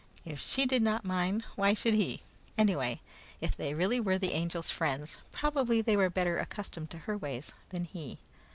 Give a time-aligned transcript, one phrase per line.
[0.25, 2.23] If she did not mind, why should he?
[2.57, 3.01] Anyway,
[3.39, 7.51] if they really were the Angel's friends, probably they were better accustomed to her ways
[7.69, 8.17] than he.